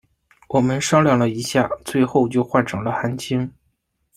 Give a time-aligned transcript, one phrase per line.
[0.49, 3.53] 我们商量了一下最后就换成了韩青。